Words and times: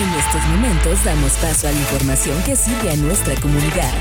En 0.00 0.08
estos 0.14 0.42
momentos 0.48 1.04
damos 1.04 1.32
paso 1.34 1.68
a 1.68 1.72
la 1.72 1.78
información 1.78 2.42
que 2.44 2.56
sirve 2.56 2.88
a 2.88 2.96
nuestra 2.96 3.34
comunidad. 3.38 3.92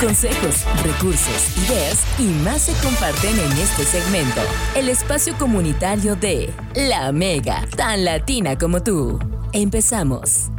Consejos, 0.00 0.64
recursos, 0.82 1.56
ideas 1.64 2.00
y 2.18 2.24
más 2.42 2.62
se 2.62 2.72
comparten 2.84 3.38
en 3.38 3.52
este 3.52 3.84
segmento. 3.84 4.40
El 4.74 4.88
espacio 4.88 5.38
comunitario 5.38 6.16
de 6.16 6.52
La 6.74 7.12
Mega, 7.12 7.68
tan 7.76 8.04
latina 8.04 8.58
como 8.58 8.82
tú. 8.82 9.20
Empezamos. 9.52 10.50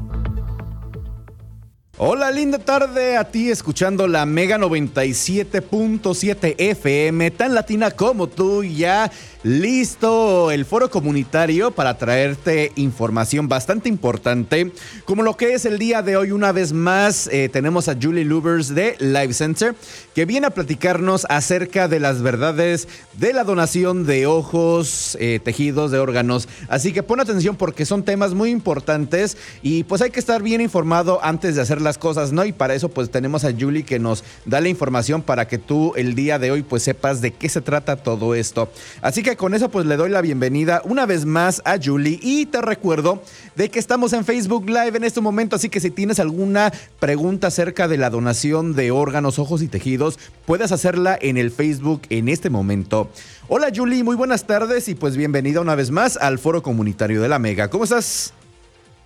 Hola, 1.98 2.32
linda 2.32 2.58
tarde 2.58 3.16
a 3.16 3.26
ti 3.26 3.52
escuchando 3.52 4.08
la 4.08 4.26
Mega 4.26 4.58
97.7 4.58 6.56
FM, 6.58 7.30
tan 7.30 7.54
latina 7.54 7.92
como 7.92 8.28
tú, 8.28 8.64
ya 8.64 9.12
listo 9.44 10.52
el 10.52 10.66
foro 10.66 10.92
comunitario 10.92 11.72
para 11.72 11.98
traerte 11.98 12.72
información 12.76 13.48
bastante 13.48 13.90
importante, 13.90 14.72
como 15.06 15.24
lo 15.24 15.36
que 15.36 15.54
es 15.54 15.66
el 15.66 15.80
día 15.80 16.02
de 16.02 16.16
hoy. 16.16 16.32
Una 16.32 16.52
vez 16.52 16.74
más, 16.74 17.28
eh, 17.28 17.50
tenemos 17.50 17.88
a 17.88 17.98
Julie 18.00 18.24
Lubers 18.24 18.76
de 18.76 18.96
Live 19.00 19.34
Center, 19.34 19.76
que 20.14 20.26
viene 20.26 20.48
a 20.48 20.52
platicarnos 20.52 21.26
acerca 21.30 21.88
de 21.88 22.00
las 22.00 22.22
verdades 22.22 22.88
de 23.18 23.34
la 23.34 23.44
donación 23.44 24.06
de 24.06 24.28
ojos, 24.28 25.18
eh, 25.20 25.40
tejidos, 25.44 25.92
de 25.92 26.00
órganos. 26.00 26.48
Así 26.68 26.94
que 26.94 27.04
pon 27.04 27.20
atención 27.20 27.56
porque 27.56 27.86
son 27.86 28.04
temas 28.04 28.34
muy 28.34 28.52
importantes 28.52 29.38
y 29.64 29.84
pues 29.86 30.02
hay 30.02 30.12
que 30.12 30.20
estar 30.20 30.44
bien 30.44 30.62
informado 30.62 31.20
antes 31.24 31.56
de 31.56 31.62
hacer 31.62 31.82
las 31.82 31.98
cosas, 31.98 32.32
¿no? 32.32 32.46
Y 32.46 32.52
para 32.52 32.76
eso 32.76 32.90
pues 32.90 33.10
tenemos 33.10 33.44
a 33.44 33.52
Julie 33.52 33.84
que 33.84 34.00
nos 34.00 34.24
da 34.46 34.62
la 34.62 34.70
información 34.70 35.24
para 35.24 35.48
que 35.48 35.58
tú 35.58 35.94
el 35.96 36.14
día 36.14 36.38
de 36.38 36.52
hoy 36.52 36.62
pues 36.62 36.84
sepas 36.84 37.22
de 37.22 37.32
qué 37.32 37.50
se 37.50 37.62
trata 37.62 37.96
todo 37.96 38.36
esto. 38.36 38.72
Así 39.02 39.24
que 39.24 39.31
con 39.36 39.54
eso 39.54 39.70
pues 39.70 39.86
le 39.86 39.98
doy 39.98 40.10
la 40.10 40.22
bienvenida 40.22 40.82
una 40.84 41.06
vez 41.06 41.26
más 41.26 41.62
a 41.66 41.78
Julie 41.82 42.20
y 42.22 42.46
te 42.46 42.62
recuerdo 42.62 43.24
de 43.56 43.70
que 43.70 43.80
estamos 43.80 44.14
en 44.14 44.26
Facebook 44.26 44.68
Live 44.68 44.96
en 44.96 45.04
este 45.04 45.22
momento, 45.22 45.56
así 45.56 45.70
que 45.70 45.80
si 45.80 45.92
tienes 45.92 46.20
alguna 46.20 46.72
pregunta 47.00 47.48
acerca 47.48 47.88
de 47.88 47.98
la 47.98 48.10
donación 48.10 48.74
de 48.74 48.92
órganos, 48.92 49.40
ojos 49.40 49.62
y 49.62 49.68
tejidos, 49.68 50.20
puedes 50.46 50.72
hacerla 50.72 51.18
en 51.22 51.38
el 51.38 51.52
Facebook 51.52 52.02
en 52.10 52.30
este 52.30 52.50
momento. 52.50 53.10
Hola 53.48 53.68
Julie, 53.74 54.04
muy 54.04 54.16
buenas 54.16 54.46
tardes 54.46 54.88
y 54.88 54.96
pues 54.96 55.16
bienvenida 55.16 55.62
una 55.62 55.76
vez 55.76 55.92
más 55.92 56.18
al 56.18 56.40
Foro 56.40 56.62
Comunitario 56.62 57.22
de 57.22 57.30
la 57.30 57.40
Mega. 57.40 57.70
¿Cómo 57.70 57.84
estás? 57.84 58.34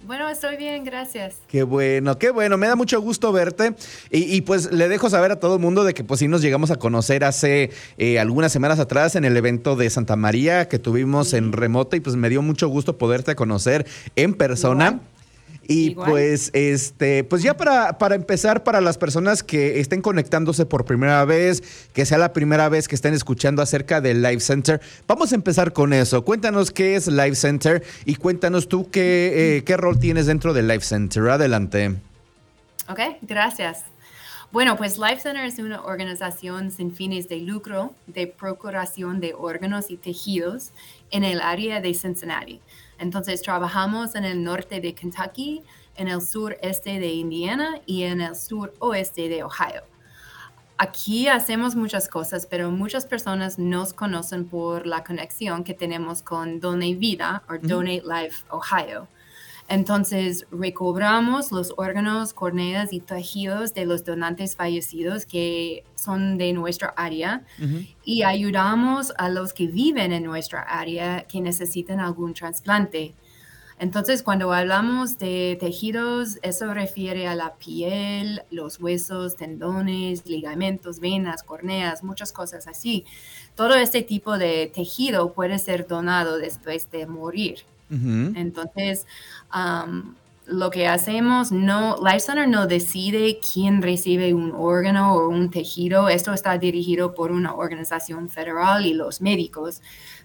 Bueno, 0.05 0.29
estoy 0.29 0.55
bien, 0.55 0.83
gracias. 0.83 1.35
Qué 1.47 1.63
bueno, 1.63 2.19
qué 2.19 2.29
bueno, 2.29 2.57
me 2.57 2.67
da 2.67 2.75
mucho 2.75 3.01
gusto 3.01 3.31
verte 3.31 3.73
y, 4.11 4.41
pues 4.41 4.71
le 4.71 4.87
dejo 4.87 5.09
saber 5.09 5.31
a 5.31 5.39
todo 5.39 5.55
el 5.55 5.61
mundo 5.61 5.83
de 5.83 5.95
que 5.95 6.03
pues 6.03 6.19
sí 6.19 6.27
nos 6.27 6.41
llegamos 6.41 6.69
a 6.69 6.75
conocer 6.75 7.23
hace 7.23 7.71
eh, 7.97 8.19
algunas 8.19 8.51
semanas 8.51 8.79
atrás 8.79 9.15
en 9.15 9.25
el 9.25 9.35
evento 9.35 9.75
de 9.75 9.89
Santa 9.89 10.15
María 10.15 10.67
que 10.67 10.77
tuvimos 10.77 11.33
en 11.33 11.51
remoto 11.53 11.95
y 11.95 12.01
pues 12.01 12.15
me 12.15 12.29
dio 12.29 12.43
mucho 12.43 12.67
gusto 12.67 12.99
poderte 12.99 13.35
conocer 13.35 13.87
en 14.15 14.35
persona. 14.35 14.99
Y 15.67 15.95
pues, 15.95 16.51
este, 16.53 17.23
pues 17.23 17.41
ya 17.41 17.57
para, 17.57 17.97
para 17.97 18.15
empezar, 18.15 18.63
para 18.63 18.81
las 18.81 18.97
personas 18.97 19.41
que 19.41 19.79
estén 19.79 20.01
conectándose 20.01 20.65
por 20.65 20.85
primera 20.85 21.25
vez, 21.25 21.87
que 21.93 22.05
sea 22.05 22.17
la 22.17 22.33
primera 22.33 22.69
vez 22.69 22.87
que 22.87 22.95
estén 22.95 23.13
escuchando 23.13 23.61
acerca 23.61 23.99
del 23.99 24.21
Live 24.21 24.41
Center, 24.41 24.79
vamos 25.07 25.31
a 25.31 25.35
empezar 25.35 25.73
con 25.73 25.93
eso. 25.93 26.23
Cuéntanos 26.23 26.69
qué 26.71 26.95
es 26.95 27.07
Live 27.07 27.35
Center 27.35 27.83
y 28.05 28.15
cuéntanos 28.15 28.67
tú 28.67 28.89
qué, 28.91 29.57
eh, 29.57 29.63
qué 29.63 29.75
rol 29.77 29.99
tienes 29.99 30.27
dentro 30.27 30.53
del 30.53 30.67
Live 30.67 30.83
Center. 30.83 31.23
Adelante. 31.29 31.95
Ok, 32.87 32.99
gracias. 33.23 33.85
Bueno, 34.51 34.77
pues 34.77 34.97
Life 34.97 35.21
Center 35.21 35.43
es 35.43 35.57
una 35.59 35.83
organización 35.83 36.71
sin 36.71 36.93
fines 36.93 37.27
de 37.27 37.39
lucro 37.39 37.93
de 38.07 38.27
procuración 38.27 39.19
de 39.19 39.33
órganos 39.33 39.89
y 39.89 39.97
tejidos 39.97 40.71
en 41.11 41.23
el 41.23 41.41
área 41.41 41.81
de 41.81 41.93
Cincinnati. 41.93 42.61
Entonces 42.97 43.41
trabajamos 43.41 44.15
en 44.15 44.25
el 44.25 44.43
norte 44.43 44.81
de 44.81 44.93
Kentucky, 44.93 45.63
en 45.95 46.07
el 46.07 46.21
sureste 46.21 46.99
de 46.99 47.07
Indiana 47.07 47.79
y 47.85 48.03
en 48.03 48.21
el 48.21 48.35
suroeste 48.35 49.29
de 49.29 49.43
Ohio. 49.43 49.83
Aquí 50.77 51.29
hacemos 51.29 51.75
muchas 51.75 52.09
cosas, 52.09 52.45
pero 52.45 52.69
muchas 52.69 53.05
personas 53.05 53.57
nos 53.57 53.93
conocen 53.93 54.45
por 54.45 54.85
la 54.85 55.05
conexión 55.05 55.63
que 55.63 55.73
tenemos 55.73 56.21
con 56.21 56.59
Donate 56.59 56.95
Vida 56.95 57.43
o 57.47 57.53
Donate 57.65 58.03
Life 58.05 58.43
Ohio. 58.49 59.07
Entonces, 59.67 60.45
recobramos 60.51 61.51
los 61.51 61.73
órganos, 61.77 62.33
corneas 62.33 62.93
y 62.93 62.99
tejidos 62.99 63.73
de 63.73 63.85
los 63.85 64.05
donantes 64.05 64.55
fallecidos 64.55 65.25
que 65.25 65.83
son 65.95 66.37
de 66.37 66.53
nuestra 66.53 66.93
área 66.95 67.43
y 68.03 68.21
ayudamos 68.21 69.11
a 69.17 69.29
los 69.29 69.53
que 69.53 69.65
viven 69.65 70.11
en 70.11 70.23
nuestra 70.23 70.61
área 70.61 71.23
que 71.23 71.41
necesitan 71.41 71.99
algún 71.99 72.35
trasplante. 72.35 73.15
Entonces, 73.77 74.23
cuando 74.23 74.53
hablamos 74.53 75.17
de 75.17 75.57
tejidos, 75.59 76.37
eso 76.43 76.73
refiere 76.73 77.27
a 77.27 77.35
la 77.35 77.55
piel, 77.55 78.43
los 78.49 78.79
huesos, 78.79 79.35
tendones, 79.35 80.25
ligamentos, 80.25 80.99
venas, 80.99 81.43
corneas, 81.43 82.01
muchas 82.01 82.31
cosas 82.31 82.67
así. 82.67 83.03
Todo 83.55 83.75
este 83.75 84.01
tipo 84.01 84.37
de 84.37 84.71
tejido 84.73 85.33
puede 85.33 85.59
ser 85.59 85.87
donado 85.87 86.37
después 86.37 86.89
de 86.91 87.05
morir. 87.05 87.65
Entonces, 87.89 89.05
lo 90.47 90.69
que 90.69 90.87
hacemos, 90.87 91.51
no, 91.51 91.97
Life 92.03 92.19
Center 92.21 92.47
no 92.47 92.67
decide 92.67 93.39
quién 93.39 93.81
recibe 93.81 94.33
un 94.33 94.51
órgano 94.55 95.15
o 95.15 95.29
un 95.29 95.49
tejido. 95.49 96.09
Esto 96.09 96.33
está 96.33 96.57
dirigido 96.57 97.15
por 97.15 97.31
una 97.31 97.55
organización 97.55 98.29
federal 98.29 98.85
y 98.85 98.93
los 98.93 99.21
médicos. 99.21 99.81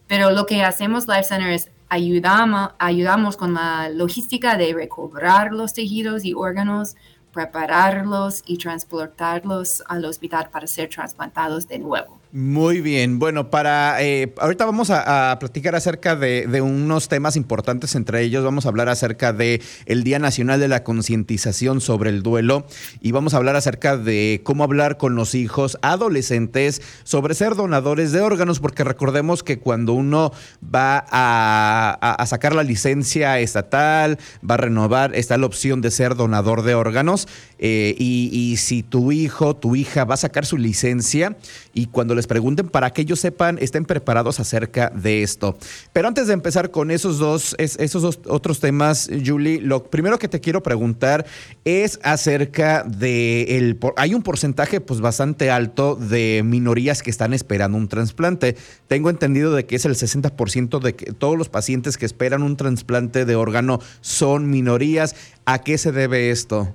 Pero 0.07 0.31
lo 0.31 0.45
que 0.47 0.63
hacemos 0.63 1.09
Life 1.09 1.25
Center 1.25 1.51
es 1.51 1.71
ayudamos, 1.89 2.71
ayudamos 2.79 3.37
con 3.37 3.55
la 3.55 3.89
logística 3.89 4.57
de 4.57 4.73
recobrar 4.75 5.53
los 5.53 5.73
tejidos 5.73 6.25
y 6.25 6.35
órganos, 6.35 6.97
prepararlos 7.33 8.43
y 8.47 8.59
transportarlos 8.59 9.83
al 9.87 10.05
hospital 10.05 10.51
para 10.51 10.67
ser 10.67 10.89
trasplantados 10.89 11.67
de 11.69 11.79
nuevo. 11.79 12.20
Muy 12.33 12.81
bien, 12.81 13.19
bueno, 13.19 13.51
para 13.51 14.01
eh, 14.05 14.33
ahorita 14.39 14.65
vamos 14.65 14.91
a, 14.91 15.37
platicar 15.41 15.75
acerca 15.75 16.15
de, 16.15 16.63
unos 16.63 17.09
temas 17.09 17.35
importantes, 17.35 17.97
entre 17.97 18.23
ellos 18.23 18.45
vamos 18.45 18.67
a 18.67 18.69
hablar 18.69 18.89
acerca 18.89 19.33
de 19.33 19.61
el 19.87 20.05
Día 20.05 20.21
Nacional 20.21 20.61
de 20.61 20.69
la 20.69 20.85
Concientización 20.85 21.81
sobre 21.81 22.11
el 22.11 22.23
Duelo 22.23 22.69
y 23.01 23.11
vamos 23.11 23.35
a 23.35 23.39
hablar 23.39 23.57
acerca 23.57 23.97
de 23.97 24.43
cómo 24.45 24.63
hablar 24.63 24.97
con 24.97 25.17
los 25.17 25.35
hijos 25.35 25.77
adolescentes 25.83 26.83
sobre 27.03 27.35
ser 27.35 27.57
donadores 27.57 28.13
de 28.13 28.21
órganos, 28.21 28.61
porque 28.61 28.85
recordemos 28.85 29.43
que 29.43 29.59
cuando 29.59 29.95
uno 29.95 30.31
va 30.63 31.05
a, 31.11 32.25
sacar 32.27 32.55
la 32.55 32.63
licencia 32.63 33.41
estatal, 33.41 34.19
va 34.49 34.55
a 34.55 34.59
renovar, 34.59 35.17
está 35.17 35.37
la 35.37 35.47
opción 35.47 35.81
de 35.81 35.91
ser 35.91 36.15
donador 36.15 36.63
de 36.63 36.77
órganos 36.77 37.27
eh, 37.59 37.97
y, 37.99 38.31
y 38.33 38.57
si 38.59 38.85
tu 38.85 39.11
hijo, 39.11 39.57
tu 39.57 39.75
hija 39.75 40.05
va 40.05 40.15
a 40.15 40.19
sacar 40.19 40.47
su 40.47 40.59
licencia 40.59 41.37
y 41.75 41.87
cuando 41.87 42.20
les 42.21 42.27
pregunten 42.27 42.69
para 42.69 42.91
que 42.91 43.01
ellos 43.01 43.19
sepan, 43.19 43.57
estén 43.63 43.87
preparados 43.87 44.41
acerca 44.41 44.91
de 44.91 45.23
esto. 45.23 45.57
Pero 45.95 46.07
antes 46.07 46.27
de 46.27 46.35
empezar 46.35 46.71
con 46.71 46.91
esos 46.91 47.19
dos, 47.19 47.57
esos 47.59 48.03
dos 48.03 48.21
otros 48.27 48.61
temas, 48.61 49.09
Julie, 49.25 49.59
lo 49.63 49.85
primero 49.85 50.19
que 50.19 50.29
te 50.29 50.39
quiero 50.39 50.63
preguntar 50.63 51.25
es 51.65 51.99
acerca 52.03 52.83
de 52.83 53.57
el, 53.57 53.79
hay 53.97 54.13
un 54.13 54.23
porcentaje 54.23 54.83
pues 54.83 55.01
bastante 55.01 55.51
alto 55.51 55.97
de 55.97 56.43
minorías 56.45 57.03
que 57.03 57.09
están 57.09 57.33
esperando 57.33 57.79
un 57.79 57.89
trasplante. 57.89 58.55
Tengo 58.87 59.09
entendido 59.09 59.55
de 59.55 59.65
que 59.65 59.77
es 59.77 59.87
el 59.87 59.95
60% 59.95 60.79
de 60.79 60.95
que 60.95 61.13
todos 61.15 61.39
los 61.39 61.49
pacientes 61.49 61.97
que 61.97 62.05
esperan 62.05 62.43
un 62.43 62.59
trasplante 62.59 63.25
de 63.25 63.35
órgano 63.35 63.81
son 64.03 64.51
minorías. 64.51 65.17
¿A 65.47 65.63
qué 65.63 65.79
se 65.79 65.91
debe 65.91 66.31
esto? 66.31 66.75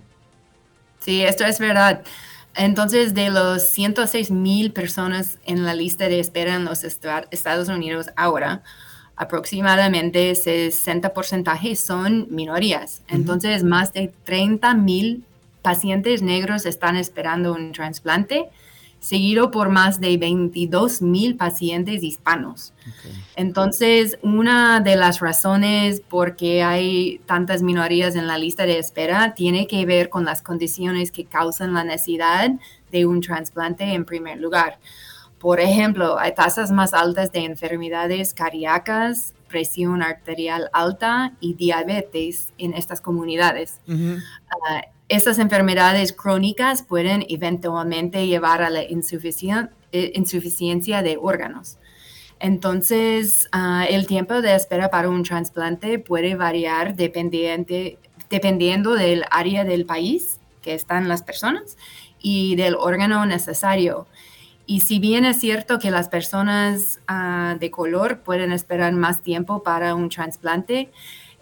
Sí, 1.01 1.21
esto 1.21 1.45
es 1.45 1.59
verdad. 1.59 2.01
Entonces, 2.55 3.13
de 3.13 3.29
los 3.29 3.63
106 3.63 4.31
mil 4.31 4.71
personas 4.71 5.39
en 5.45 5.65
la 5.65 5.73
lista 5.73 6.07
de 6.07 6.19
espera 6.19 6.55
en 6.55 6.65
los 6.65 6.83
Estados 6.83 7.67
Unidos 7.67 8.11
ahora, 8.15 8.63
aproximadamente 9.17 10.31
60% 10.31 11.75
son 11.75 12.27
minorías. 12.29 13.01
Entonces, 13.07 13.63
más 13.63 13.93
de 13.93 14.13
30 14.23 14.73
mil 14.75 15.23
pacientes 15.61 16.21
negros 16.21 16.65
están 16.65 16.95
esperando 16.95 17.53
un 17.53 17.71
trasplante 17.71 18.49
seguido 19.05 19.51
por 19.51 19.69
más 19.69 20.01
de 20.01 20.17
22 20.17 21.03
mil 21.03 21.35
pacientes 21.35 22.01
hispanos. 22.01 22.73
Entonces, 23.35 24.17
una 24.23 24.79
de 24.79 24.95
las 24.95 25.19
razones 25.19 26.01
por 26.01 26.35
qué 26.35 26.63
hay 26.63 27.21
tantas 27.27 27.61
minorías 27.61 28.15
en 28.15 28.25
la 28.25 28.39
lista 28.39 28.65
de 28.65 28.79
espera 28.79 29.35
tiene 29.35 29.67
que 29.67 29.85
ver 29.85 30.09
con 30.09 30.25
las 30.25 30.41
condiciones 30.41 31.11
que 31.11 31.25
causan 31.25 31.75
la 31.75 31.83
necesidad 31.83 32.49
de 32.91 33.05
un 33.05 33.21
trasplante 33.21 33.83
en 33.93 34.05
primer 34.05 34.39
lugar. 34.39 34.79
Por 35.37 35.59
ejemplo, 35.59 36.17
hay 36.17 36.33
tasas 36.33 36.71
más 36.71 36.95
altas 36.95 37.31
de 37.31 37.45
enfermedades 37.45 38.33
cardíacas, 38.33 39.35
presión 39.47 40.01
arterial 40.01 40.71
alta 40.73 41.33
y 41.39 41.53
diabetes 41.53 42.53
en 42.57 42.73
estas 42.73 43.01
comunidades. 43.01 43.81
Estas 45.07 45.37
enfermedades 45.37 46.13
crónicas 46.13 46.81
pueden 46.81 47.25
eventualmente 47.29 48.25
llevar 48.25 48.63
a 48.63 48.71
la 48.71 48.81
eh, 48.81 50.11
insuficiencia 50.15 51.01
de 51.03 51.17
órganos. 51.21 51.77
Entonces, 52.39 53.47
ah, 53.51 53.85
el 53.87 54.07
tiempo 54.07 54.41
de 54.41 54.55
espera 54.55 54.89
para 54.89 55.09
un 55.09 55.23
trasplante 55.23 55.99
puede 55.99 56.35
variar 56.35 56.95
dependiente, 56.95 57.99
dependiendo 58.31 58.95
del 58.95 59.25
área 59.29 59.63
del 59.63 59.85
país 59.85 60.39
que 60.63 60.73
están 60.73 61.07
las 61.07 61.21
personas 61.21 61.77
y 62.19 62.55
del 62.55 62.73
órgano 62.73 63.27
necesario. 63.27 64.07
Y 64.65 64.79
si 64.79 64.97
bien 64.97 65.25
es 65.25 65.39
cierto 65.39 65.77
que 65.77 65.91
las 65.91 66.09
personas 66.09 66.99
ah, 67.07 67.57
de 67.59 67.69
color 67.69 68.21
pueden 68.21 68.51
esperar 68.51 68.93
más 68.93 69.21
tiempo 69.21 69.61
para 69.61 69.93
un 69.93 70.09
trasplante, 70.09 70.91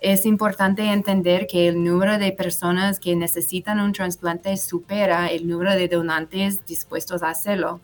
es 0.04 0.26
importante 0.26 0.84
entender 0.92 1.48
que 1.48 1.70
el 1.70 1.82
número 1.82 2.18
de 2.18 2.34
personas 2.34 3.00
que 3.00 3.16
necesitan 3.16 3.80
un 3.80 3.94
trasplante 3.94 4.58
supera 4.58 5.28
el 5.28 5.48
número 5.48 5.72
de 5.72 5.88
donantes 5.88 6.66
dispuestos 6.66 7.24
a 7.24 7.30
hacerlo. 7.30 7.80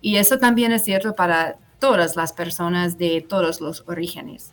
Y 0.00 0.16
eso 0.16 0.38
también 0.38 0.72
es 0.72 0.84
cierto 0.84 1.14
para 1.14 1.58
todas 1.78 2.16
las 2.16 2.32
personas 2.32 2.96
de 2.96 3.24
todos 3.28 3.60
los 3.60 3.84
orígenes. 3.86 4.52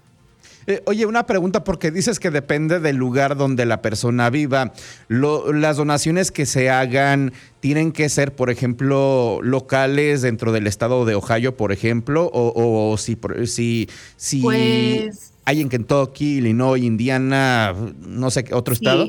Eh, 0.65 0.83
oye, 0.85 1.05
una 1.05 1.25
pregunta 1.25 1.63
porque 1.63 1.91
dices 1.91 2.19
que 2.19 2.29
depende 2.29 2.81
del 2.81 2.97
lugar 2.97 3.37
donde 3.37 3.65
la 3.65 3.81
persona 3.81 4.29
viva. 4.29 4.73
las 5.07 5.77
donaciones 5.77 6.29
que 6.29 6.45
se 6.45 6.69
hagan 6.69 7.31
tienen 7.61 7.93
que 7.93 8.09
ser, 8.09 8.35
por 8.35 8.49
ejemplo, 8.49 9.39
locales 9.41 10.23
dentro 10.23 10.51
del 10.51 10.67
estado 10.67 11.05
de 11.05 11.15
Ohio, 11.15 11.55
por 11.55 11.71
ejemplo, 11.71 12.29
o, 12.33 12.97
si, 12.97 13.17
si, 13.45 13.87
si 14.17 14.41
pues 14.41 15.36
hay 15.47 15.61
en 15.61 15.69
Kentucky, 15.69 16.37
Illinois, 16.37 16.83
Indiana, 16.83 17.73
no 17.99 18.29
sé, 18.29 18.45
otro 18.51 18.73
estado. 18.73 19.07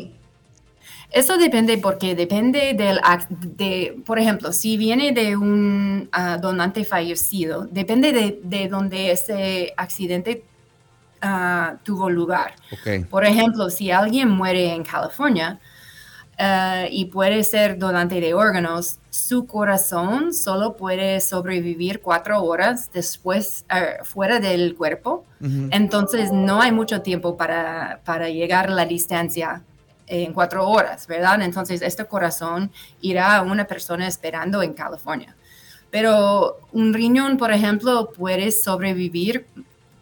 Eso 1.11 1.37
depende 1.39 1.79
porque 1.79 2.15
depende 2.15 2.75
del, 2.75 3.01
de, 3.57 3.97
por 4.07 4.19
ejemplo, 4.19 4.53
si 4.53 4.77
viene 4.77 5.13
de 5.13 5.37
un 5.37 6.09
ah, 6.13 6.39
donante 6.41 6.85
fallecido, 6.85 7.67
depende 7.71 8.13
de, 8.13 8.41
de 8.43 8.69
donde 8.69 9.11
ese 9.11 9.73
accidente 9.77 10.45
Ah, 11.21 11.77
tuvo 11.83 12.09
lugar. 12.09 12.55
Por 13.11 13.25
ejemplo, 13.25 13.71
si 13.71 13.91
alguien 13.91 14.31
muere 14.31 14.73
en 14.73 14.85
California 14.85 15.59
eh, 16.39 16.89
y 16.93 17.07
puede 17.07 17.43
ser 17.43 17.77
donante 17.77 18.21
de 18.21 18.35
órganos, 18.35 18.98
su 19.11 19.47
corazón 19.47 20.35
solo 20.35 20.77
puede 20.77 21.21
sobrevivir 21.21 22.01
cuatro 22.01 22.43
horas 22.43 22.91
después 22.93 23.65
eh, 23.75 23.99
fuera 24.05 24.41
del 24.41 24.75
cuerpo. 24.77 25.25
Entonces 25.41 26.33
no 26.33 26.61
hay 26.61 26.73
mucho 26.73 27.01
tiempo 27.01 27.37
para, 27.37 28.01
para 28.05 28.29
llegar 28.29 28.67
a 28.67 28.75
la 28.75 28.87
distancia 28.87 29.63
en 30.09 30.33
cuatro 30.33 30.69
horas, 30.69 31.07
¿verdad? 31.07 31.41
Entonces 31.43 31.81
este 31.81 32.05
corazón 32.07 32.73
irá 33.01 33.37
a 33.37 33.43
una 33.43 33.65
persona 33.65 34.07
esperando 34.09 34.63
en 34.63 34.75
California. 34.75 35.37
Pero 35.91 36.59
un 36.73 36.93
riñón, 36.93 37.37
por 37.37 37.53
ejemplo, 37.53 38.11
puede 38.11 38.51
sobrevivir 38.51 39.47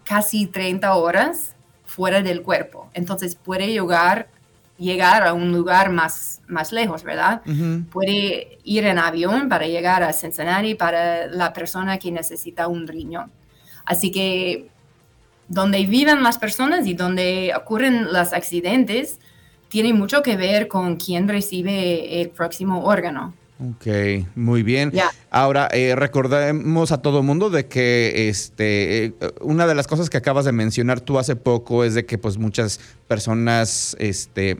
casi 0.04 0.46
30 0.46 0.94
horas 0.94 1.54
fuera 1.84 2.22
del 2.22 2.42
cuerpo. 2.42 2.90
Entonces 2.94 3.36
puede 3.36 3.68
llegar, 3.68 4.28
llegar 4.78 5.26
a 5.26 5.32
un 5.32 5.52
lugar 5.52 5.90
más, 5.90 6.42
más 6.48 6.72
lejos, 6.72 7.02
¿verdad? 7.02 7.42
Puede 7.90 8.58
ir 8.64 8.84
en 8.84 8.98
avión 8.98 9.48
para 9.48 9.66
llegar 9.66 10.02
a 10.02 10.12
Cincinnati 10.12 10.74
para 10.74 11.26
la 11.26 11.52
persona 11.52 11.98
que 11.98 12.10
necesita 12.12 12.68
un 12.68 12.86
riñón. 12.86 13.30
Así 13.84 14.10
que 14.10 14.68
donde 15.48 15.86
viven 15.86 16.22
las 16.22 16.38
personas 16.38 16.86
y 16.86 16.94
donde 16.94 17.52
ocurren 17.56 18.12
los 18.12 18.32
accidentes 18.32 19.18
tiene 19.68 19.92
mucho 19.92 20.22
que 20.22 20.36
ver 20.36 20.68
con 20.68 20.96
quién 20.96 21.28
recibe 21.28 22.20
el 22.20 22.30
próximo 22.30 22.84
órgano. 22.84 23.34
Ok, 23.58 23.86
muy 24.34 24.62
bien. 24.62 24.92
Ahora, 25.30 25.70
eh, 25.72 25.94
recordemos 25.96 26.92
a 26.92 27.00
todo 27.00 27.22
mundo 27.22 27.48
de 27.48 27.66
que 27.66 28.28
este, 28.28 29.06
eh, 29.06 29.14
una 29.40 29.66
de 29.66 29.74
las 29.74 29.86
cosas 29.86 30.10
que 30.10 30.18
acabas 30.18 30.44
de 30.44 30.52
mencionar 30.52 31.00
tú 31.00 31.18
hace 31.18 31.36
poco 31.36 31.82
es 31.82 31.94
de 31.94 32.04
que 32.04 32.18
pues 32.18 32.36
muchas 32.36 32.78
personas, 33.08 33.96
este, 33.98 34.58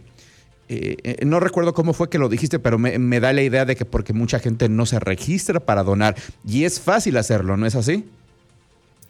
eh, 0.70 1.18
no 1.26 1.40
recuerdo 1.40 1.74
cómo 1.74 1.92
fue 1.92 2.08
que 2.08 2.16
lo 2.16 2.30
dijiste, 2.30 2.58
pero 2.58 2.78
me, 2.78 2.98
me, 2.98 3.20
da 3.20 3.34
la 3.34 3.42
idea 3.42 3.66
de 3.66 3.76
que 3.76 3.84
porque 3.84 4.14
mucha 4.14 4.38
gente 4.38 4.70
no 4.70 4.86
se 4.86 4.98
registra 4.98 5.60
para 5.60 5.82
donar 5.82 6.16
y 6.46 6.64
es 6.64 6.80
fácil 6.80 7.18
hacerlo, 7.18 7.58
¿no 7.58 7.66
es 7.66 7.74
así? 7.74 8.06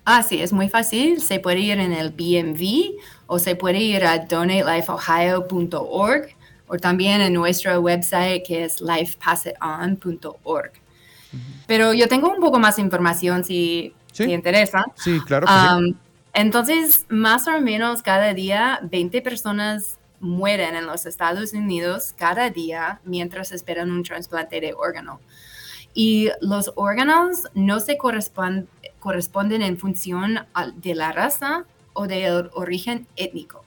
Ah, 0.05 0.23
sí, 0.23 0.41
es 0.41 0.53
muy 0.53 0.69
fácil. 0.69 1.21
Se 1.21 1.41
puede 1.41 1.59
ir 1.61 1.81
en 1.81 1.93
el 1.93 2.11
BMV 2.11 2.97
o 3.27 3.41
se 3.41 3.57
puede 3.57 3.81
ir 3.81 4.05
a 4.05 4.19
donatelifeohio.org 4.19 6.36
o 6.69 6.77
también 6.77 7.21
en 7.21 7.33
nuestro 7.33 7.79
website 7.81 8.45
que 8.47 8.65
es 8.65 8.81
lifepassiton.org. 8.81 10.73
Pero 11.67 11.93
yo 11.93 12.09
tengo 12.09 12.29
un 12.31 12.41
poco 12.41 12.59
más 12.59 12.77
de 12.77 12.83
información 12.83 13.45
si 13.45 13.95
te 14.17 14.33
interesa. 14.33 14.85
Sí, 14.95 15.21
claro. 15.21 15.47
Entonces, 16.33 17.07
más 17.09 17.47
o 17.49 17.61
menos 17.61 18.03
cada 18.03 18.35
día 18.35 18.79
20 18.83 19.23
personas 19.23 19.99
mueren 20.21 20.77
en 20.77 20.87
los 20.87 21.05
Estados 21.07 21.53
Unidos 21.53 22.15
cada 22.17 22.51
día 22.51 23.01
mientras 23.05 23.53
esperan 23.53 23.91
un 23.91 24.03
trasplante 24.03 24.61
de 24.61 24.75
órgano. 24.75 25.21
Y 25.95 26.31
los 26.41 26.73
órganos 26.75 27.45
no 27.55 27.81
se 27.81 27.99
corresponden 27.99 29.63
en 29.63 29.79
función 29.79 30.47
de 30.77 30.95
la 30.95 31.13
raza 31.13 31.65
o 31.93 32.07
del 32.07 32.51
origen 32.55 33.07
étnico. 33.17 33.66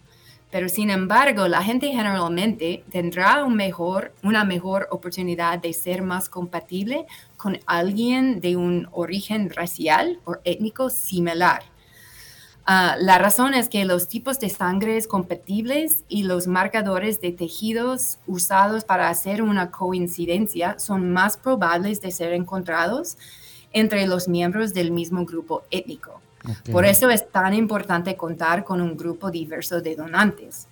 Pero 0.51 0.67
sin 0.67 0.89
embargo, 0.89 1.47
la 1.47 1.61
gente 1.61 1.87
generalmente 1.89 2.83
tendrá 2.91 3.43
una 3.43 4.43
mejor 4.43 4.87
oportunidad 4.89 5.59
de 5.59 5.73
ser 5.73 6.01
más 6.01 6.27
compatible 6.27 7.05
con 7.37 7.59
alguien 7.67 8.41
de 8.41 8.55
un 8.55 8.87
origen 8.91 9.51
racial 9.51 10.19
o 10.25 10.37
étnico 10.43 10.89
similar. 10.89 11.61
Ah, 12.65 12.97
la 12.99 13.17
razón 13.17 13.53
es 13.53 13.67
que 13.67 13.85
los 13.85 14.07
tipos 14.07 14.39
de 14.39 14.49
sangre 14.49 15.03
compatibles 15.05 16.03
y 16.07 16.23
los 16.23 16.45
marcadores 16.45 17.19
de 17.19 17.31
tejidos 17.31 18.19
usados 18.27 18.83
para 18.83 19.09
hacer 19.09 19.41
una 19.41 19.71
coincidencia 19.71 20.77
son 20.77 21.11
más 21.11 21.37
probables 21.37 21.99
de 22.01 22.11
ser 22.11 22.33
encontrados 22.33 23.17
entre 23.71 24.05
los 24.07 24.27
miembros 24.27 24.73
del 24.73 24.91
mismo 24.91 25.25
grupo 25.25 25.63
étnico. 25.71 26.21
Por 26.71 26.85
eso 26.85 27.09
es 27.09 27.29
tan 27.31 27.53
importante 27.53 28.15
contar 28.15 28.63
con 28.63 28.81
un 28.81 28.95
grupo 28.95 29.31
diverso 29.31 29.81
de 29.81 29.95
donantes. 29.95 30.67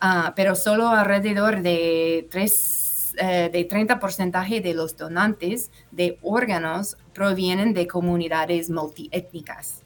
Ah, 0.00 0.32
pero 0.34 0.54
solo 0.54 0.88
alrededor 0.88 1.60
de, 1.60 2.26
3, 2.30 3.14
eh, 3.18 3.50
de 3.52 3.68
30% 3.68 4.62
de 4.62 4.74
los 4.74 4.96
donantes 4.96 5.70
de 5.90 6.18
órganos 6.22 6.96
provienen 7.12 7.74
de 7.74 7.86
comunidades 7.86 8.70
multiétnicas. 8.70 9.82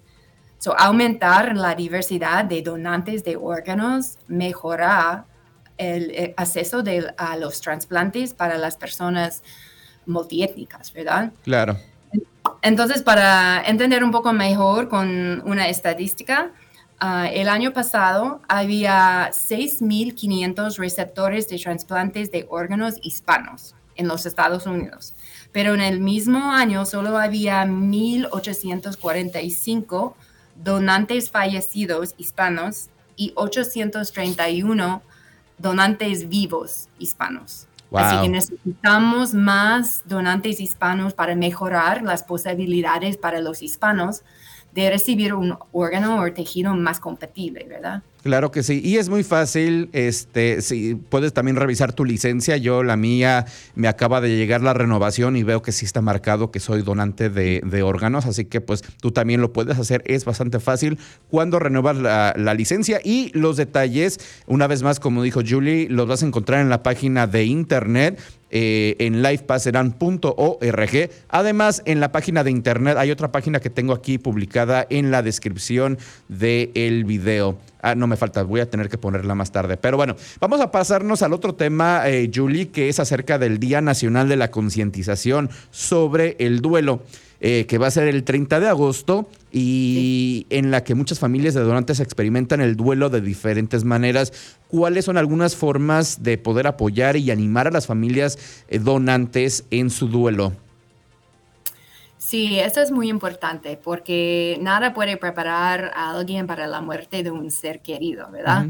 So, 0.58 0.78
aumentar 0.78 1.56
la 1.56 1.75
diversidad 1.75 2.44
de 2.44 2.62
donantes 2.62 3.25
de 3.25 3.36
órganos 3.36 4.19
mejora 4.28 5.26
el, 5.76 6.10
el 6.12 6.34
acceso 6.36 6.82
de, 6.82 7.12
a 7.16 7.36
los 7.36 7.60
trasplantes 7.60 8.32
para 8.32 8.56
las 8.56 8.76
personas 8.76 9.43
multiétnicas, 10.06 10.93
¿verdad? 10.93 11.32
Claro. 11.43 11.76
Entonces, 12.64 13.02
para 13.02 13.62
entender 13.66 14.02
un 14.02 14.10
poco 14.10 14.32
mejor 14.32 14.88
con 14.88 15.42
una 15.44 15.68
estadística, 15.68 16.50
ah, 16.98 17.28
el 17.30 17.50
año 17.50 17.74
pasado 17.74 18.40
había 18.48 19.30
6.500 19.32 20.78
receptores 20.78 21.46
de 21.48 21.58
trasplantes 21.58 22.30
de 22.30 22.46
órganos 22.48 22.94
hispanos 23.02 23.74
en 23.96 24.08
los 24.08 24.24
Estados 24.24 24.64
Unidos, 24.64 25.14
pero 25.52 25.74
en 25.74 25.82
el 25.82 26.00
mismo 26.00 26.52
año 26.52 26.86
solo 26.86 27.18
había 27.18 27.66
1.845 27.66 30.14
donantes 30.56 31.28
fallecidos 31.28 32.14
hispanos 32.16 32.88
y 33.14 33.34
831 33.36 35.02
donantes 35.58 36.30
vivos 36.30 36.88
hispanos. 36.98 37.68
Así 37.96 38.22
que 38.22 38.29
necesitamos 38.29 39.34
más 39.34 40.03
donantes 40.06 40.60
hispanos 40.60 41.15
para 41.15 41.34
mejorar 41.36 42.03
las 42.03 42.22
posibilidades 42.22 43.17
para 43.17 43.41
los 43.41 43.63
hispanos 43.63 44.22
de 44.72 44.91
recibir 44.91 45.34
un 45.34 45.56
órgano 45.72 46.20
o 46.20 46.32
tejido 46.32 46.74
más 46.74 46.98
compatible, 47.01 47.65
¿verdad? 47.69 48.03
Claro 48.24 48.50
que 48.50 48.62
sí, 48.62 48.81
y 48.82 48.96
es 48.96 49.10
muy 49.10 49.22
fácil, 49.22 49.90
este, 49.93 50.62
si 50.62 50.94
puedes 50.94 51.34
también 51.34 51.56
revisar 51.56 51.93
tu 51.93 52.06
licencia, 52.06 52.56
yo 52.56 52.82
la 52.82 52.96
mía 52.96 53.44
me 53.74 53.86
acaba 53.86 54.22
de 54.22 54.34
llegar 54.34 54.62
la 54.62 54.72
renovación 54.72 55.36
y 55.36 55.43
veo 55.43 55.60
que 55.60 55.72
sí 55.72 55.84
está 55.84 56.00
marcado 56.00 56.50
que 56.50 56.58
soy 56.58 56.81
donante 56.81 57.28
de, 57.28 57.82
órganos, 57.82 58.24
así 58.24 58.46
que 58.46 58.62
pues 58.62 58.81
tú 59.02 59.10
también 59.10 59.43
lo 59.43 59.52
puedes 59.52 59.78
hacer, 59.78 60.02
es 60.06 60.24
bastante 60.24 60.58
fácil 60.58 60.98
cuando 61.28 61.58
renuevas 61.58 61.98
la, 61.98 62.54
licencia. 62.54 62.98
Y 63.04 63.31
los 63.34 63.58
detalles, 63.58 64.19
una 64.46 64.69
vez 64.69 64.82
más, 64.82 65.00
como 65.00 65.22
dijo 65.22 65.43
Julie, 65.46 65.88
los 65.90 66.08
vas 66.08 66.22
a 66.22 66.26
encontrar 66.26 66.62
en 66.62 66.70
la 66.70 66.82
página 66.82 67.26
de 67.26 67.44
internet 67.44 68.19
eh, 68.50 68.96
en 69.00 69.20
livepasserán.org. 69.20 71.10
Además, 71.28 71.82
en 71.84 72.00
la 72.00 72.10
página 72.10 72.43
de 72.43 72.52
internet 72.52 72.96
hay 72.96 73.10
otra 73.10 73.32
página 73.32 73.60
que 73.60 73.69
tengo 73.69 73.93
aquí 73.93 74.16
publicada 74.16 74.86
en 74.88 75.10
la 75.10 75.20
descripción 75.20 75.98
del 76.28 77.04
video. 77.04 77.58
Ah, 77.86 77.94
no 77.94 78.06
me 78.06 78.17
falta, 78.17 78.43
voy 78.44 78.60
a 78.60 78.70
tener 78.70 78.88
que 78.88 78.96
ponerla 78.96 79.34
más 79.34 79.53
tarde. 79.53 79.76
Pero 79.76 79.98
bueno, 79.98 80.17
vamos 80.41 80.58
a 80.62 80.70
pasarnos 80.70 81.20
al 81.20 81.34
otro 81.34 81.55
tema, 81.55 82.08
eh, 82.08 82.31
Julie, 82.34 82.70
que 82.70 82.88
es 82.88 82.98
acerca 82.98 83.38
del 83.38 83.58
Día 83.58 83.82
Nacional 83.82 84.26
de 84.26 84.36
la 84.36 84.50
Concientización 84.50 85.50
sobre 85.70 86.34
el 86.38 86.60
Duelo. 86.62 87.03
eh, 87.41 87.67
que 87.67 87.76
va 87.76 87.88
a 87.88 87.91
ser 87.91 88.08
el 88.08 88.24
30 88.24 88.58
de 88.58 88.69
agosto 88.69 89.29
y 89.53 90.46
en 90.48 90.70
la 90.70 90.82
que 90.82 90.94
muchas 90.94 91.19
familias 91.19 91.53
de 91.53 91.60
donantes 91.60 92.00
experimentan 92.00 92.62
el 92.62 92.74
duelo 92.74 93.10
de 93.10 93.20
diferentes 93.20 93.84
maneras. 93.84 94.32
¿Cuáles 94.69 95.05
son 95.05 95.19
algunas 95.19 95.55
formas 95.55 96.22
de 96.22 96.38
poder 96.38 96.67
apoyar 96.67 97.19
y 97.19 97.31
animar 97.31 97.67
a 97.67 97.70
las 97.70 97.86
familias 97.86 98.38
eh, 98.69 98.79
donantes 98.79 99.64
en 99.70 99.91
su 99.91 100.08
duelo? 100.08 100.55
Sí, 102.26 102.58
eso 102.58 102.81
es 102.81 102.90
muy 102.90 103.10
importante 103.10 103.76
porque 103.76 104.56
nada 104.62 104.94
puede 104.94 105.19
preparar 105.19 105.93
a 105.94 106.12
alguien 106.12 106.46
para 106.46 106.66
la 106.66 106.81
muerte 106.81 107.22
de 107.22 107.31
un 107.31 107.50
ser 107.50 107.81
querido, 107.82 108.31
¿verdad? 108.31 108.69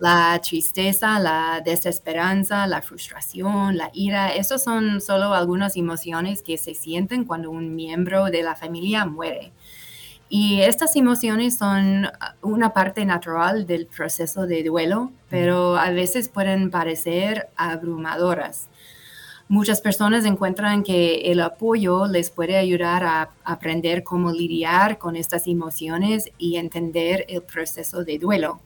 La 0.00 0.40
tristeza, 0.42 1.20
la 1.20 1.62
desesperanza, 1.64 2.66
la 2.66 2.82
frustración, 2.82 3.76
la 3.76 3.90
ira, 3.94 4.34
esos 4.34 4.64
son 4.64 5.00
solo 5.00 5.34
algunas 5.34 5.76
emociones 5.76 6.42
que 6.42 6.58
se 6.58 6.74
sienten 6.74 7.24
cuando 7.24 7.48
un 7.52 7.76
miembro 7.76 8.24
de 8.24 8.42
la 8.42 8.56
familia 8.56 9.06
muere. 9.06 9.52
Y 10.28 10.62
estas 10.62 10.96
emociones 10.96 11.56
son 11.56 12.08
una 12.42 12.72
parte 12.72 13.04
natural 13.04 13.68
del 13.68 13.86
proceso 13.86 14.48
de 14.48 14.64
duelo, 14.64 15.12
pero 15.28 15.76
a 15.76 15.90
veces 15.92 16.28
pueden 16.28 16.72
parecer 16.72 17.50
abrumadoras. 17.54 18.68
Muchas 19.48 19.80
personas 19.80 20.24
encuentran 20.24 20.82
que 20.82 21.30
el 21.30 21.40
apoyo 21.40 22.08
les 22.08 22.30
puede 22.30 22.56
ayudar 22.56 23.04
a 23.04 23.30
aprender 23.44 24.02
cómo 24.02 24.32
lidiar 24.32 24.98
con 24.98 25.14
estas 25.14 25.46
emociones 25.46 26.30
y 26.36 26.56
entender 26.56 27.24
el 27.28 27.42
proceso 27.42 28.02
de 28.02 28.18
duelo. 28.18 28.60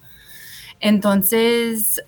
Entonces, 0.80 2.02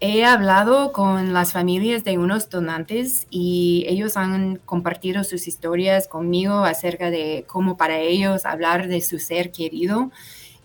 he 0.00 0.24
hablado 0.24 0.92
con 0.92 1.32
las 1.32 1.52
familias 1.52 2.02
de 2.02 2.18
unos 2.18 2.50
donantes 2.50 3.28
y 3.30 3.84
ellos 3.86 4.16
han 4.16 4.56
compartido 4.56 5.22
sus 5.22 5.46
historias 5.46 6.08
conmigo 6.08 6.64
acerca 6.64 7.10
de 7.10 7.44
cómo 7.46 7.76
para 7.76 8.00
ellos 8.00 8.44
hablar 8.44 8.88
de 8.88 9.00
su 9.00 9.20
ser 9.20 9.52
querido 9.52 10.10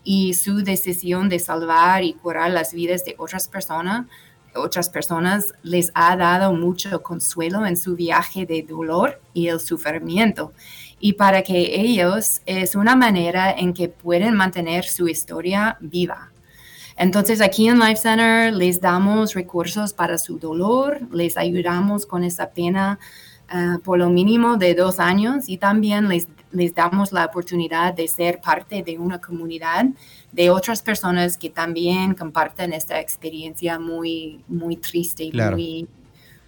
y 0.04 0.34
su 0.34 0.64
decisión 0.64 1.30
de 1.30 1.38
salvar 1.38 2.04
y 2.04 2.14
curar 2.14 2.50
las 2.50 2.74
vidas 2.74 3.06
de 3.06 3.14
otras 3.20 3.48
personas 3.48 4.08
otras 4.58 4.90
personas 4.90 5.54
les 5.64 5.92
ha 5.94 6.16
dado 6.16 6.54
mucho 6.54 7.02
consuelo 7.02 7.66
en 7.66 7.78
su 7.78 7.96
viaje 7.96 8.46
de 8.46 8.64
dolor 8.64 9.22
y 9.34 9.48
el 9.48 9.60
sufrimiento. 9.60 10.52
Y 11.00 11.14
para 11.14 11.44
que 11.44 11.80
ellos 11.80 12.42
es 12.46 12.76
una 12.76 12.96
manera 12.96 13.52
en 13.52 13.74
que 13.74 13.88
pueden 13.88 14.36
mantener 14.36 14.86
su 14.86 15.08
historia 15.08 15.78
viva. 15.80 16.32
Entonces 16.98 17.42
aquí 17.42 17.68
en 17.68 17.80
Life 17.80 17.98
Center 17.98 18.52
les 18.54 18.82
damos 18.82 19.36
recursos 19.36 19.94
para 19.94 20.18
su 20.18 20.40
dolor, 20.40 21.00
les 21.12 21.38
ayudamos 21.38 22.08
con 22.08 22.24
esa 22.24 22.50
pena 22.50 22.98
eh, 23.54 23.78
por 23.84 24.00
lo 24.00 24.10
mínimo 24.10 24.58
de 24.58 24.74
dos 24.74 25.00
años 25.00 25.48
y 25.48 25.58
también 25.58 26.10
les, 26.10 26.28
les 26.58 26.74
damos 26.74 27.12
la 27.12 27.26
oportunidad 27.26 27.94
de 27.94 28.08
ser 28.08 28.42
parte 28.42 28.84
de 28.84 28.98
una 28.98 29.20
comunidad 29.20 29.86
de 30.32 30.50
otras 30.50 30.82
personas 30.82 31.38
que 31.38 31.50
también 31.50 32.14
comparten 32.14 32.74
esta 32.74 33.00
experiencia 33.00 33.80
muy, 33.80 34.44
muy 34.48 34.76
triste 34.78 35.24
y 35.24 35.32
muy, 35.32 35.88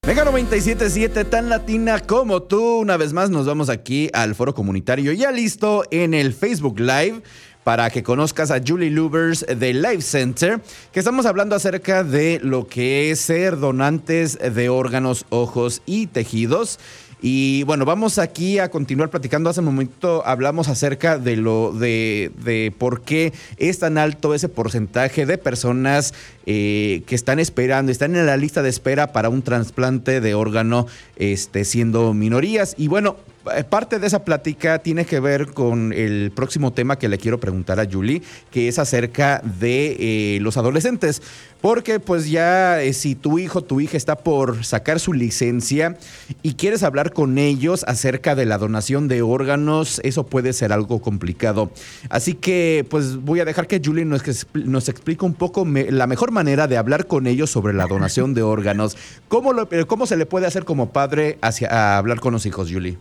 Mega 0.09 0.25
977, 0.25 1.23
tan 1.25 1.49
latina 1.49 1.99
como 1.99 2.41
tú. 2.41 2.79
Una 2.79 2.97
vez 2.97 3.13
más 3.13 3.29
nos 3.29 3.45
vamos 3.45 3.69
aquí 3.69 4.09
al 4.11 4.33
foro 4.33 4.55
comunitario, 4.55 5.11
ya 5.11 5.31
listo 5.31 5.83
en 5.91 6.15
el 6.15 6.33
Facebook 6.33 6.79
Live 6.79 7.21
para 7.63 7.91
que 7.91 8.01
conozcas 8.01 8.49
a 8.49 8.59
Julie 8.59 8.89
Lubers 8.89 9.45
de 9.45 9.71
Life 9.71 10.01
Center, 10.01 10.61
que 10.91 10.97
estamos 10.97 11.27
hablando 11.27 11.55
acerca 11.55 12.03
de 12.03 12.39
lo 12.41 12.65
que 12.65 13.11
es 13.11 13.19
ser 13.19 13.59
donantes 13.59 14.39
de 14.39 14.69
órganos, 14.69 15.27
ojos 15.29 15.83
y 15.85 16.07
tejidos. 16.07 16.79
Y 17.21 17.63
bueno, 17.63 17.83
vamos 17.83 18.17
aquí 18.17 18.59
a 18.59 18.69
continuar 18.69 19.09
platicando. 19.09 19.49
Hace 19.49 19.59
un 19.59 19.65
momento 19.65 20.25
hablamos 20.25 20.69
acerca 20.69 21.17
de 21.17 21.35
lo 21.35 21.73
de, 21.73 22.31
de 22.43 22.73
por 22.77 23.01
qué 23.01 23.33
es 23.57 23.79
tan 23.79 23.97
alto 23.97 24.33
ese 24.33 24.47
porcentaje 24.47 25.25
de 25.25 25.37
personas 25.37 26.13
eh, 26.45 27.03
que 27.05 27.15
están 27.15 27.39
esperando, 27.39 27.91
están 27.91 28.15
en 28.15 28.25
la 28.25 28.37
lista 28.37 28.61
de 28.61 28.69
espera 28.69 29.11
para 29.11 29.29
un 29.29 29.41
trasplante 29.41 30.21
de 30.21 30.33
órgano, 30.33 30.87
este, 31.17 31.65
siendo 31.65 32.13
minorías. 32.13 32.73
Y 32.77 32.87
bueno, 32.87 33.17
eh, 33.55 33.63
parte 33.63 33.99
de 33.99 34.07
esa 34.07 34.25
plática 34.25 34.79
tiene 34.79 35.05
que 35.05 35.19
ver 35.19 35.47
con 35.47 35.93
el 35.93 36.31
próximo 36.35 36.73
tema 36.73 36.97
que 36.97 37.07
le 37.07 37.17
quiero 37.17 37.39
preguntar 37.39 37.79
a 37.79 37.87
Julie, 37.89 38.21
que 38.51 38.67
es 38.67 38.79
acerca 38.79 39.41
de 39.43 40.35
eh, 40.35 40.39
los 40.41 40.57
adolescentes. 40.57 41.21
Porque 41.61 41.99
pues 41.99 42.29
ya 42.29 42.81
eh, 42.81 42.93
si 42.93 43.15
tu 43.15 43.37
hijo, 43.37 43.61
tu 43.61 43.81
hija 43.81 43.97
está 43.97 44.15
por 44.17 44.63
sacar 44.63 44.99
su 44.99 45.13
licencia 45.13 45.97
y 46.41 46.53
quieres 46.53 46.83
hablar 46.83 47.11
con 47.11 47.37
ellos 47.37 47.83
acerca 47.87 48.35
de 48.35 48.45
la 48.45 48.57
donación 48.57 49.07
de 49.07 49.21
órganos, 49.21 49.99
eso 50.03 50.25
puede 50.25 50.53
ser 50.53 50.71
algo 50.71 51.01
complicado. 51.01 51.71
Así 52.09 52.33
que 52.33 52.85
pues 52.89 53.17
voy 53.17 53.41
a 53.41 53.45
dejar 53.45 53.67
que 53.67 53.81
Julie 53.83 54.05
nos, 54.05 54.23
nos 54.53 54.87
explique 54.87 55.25
un 55.25 55.33
poco 55.33 55.65
la 55.65 56.07
mejor 56.07 56.31
manera 56.31 56.67
de 56.67 56.77
hablar 56.77 57.07
con 57.07 57.27
ellos 57.27 57.49
sobre 57.49 57.73
la 57.73 57.87
donación 57.87 58.33
de 58.33 58.41
órganos. 58.41 58.97
¿Cómo, 59.27 59.51
¿Cómo 59.87 60.05
se 60.05 60.17
le 60.17 60.25
puede 60.25 60.47
hacer 60.47 60.63
como 60.63 60.91
padre 60.91 61.37
hacia, 61.41 61.97
hablar 61.97 62.19
con 62.19 62.33
los 62.33 62.45
hijos, 62.45 62.69
Julie? 62.71 62.97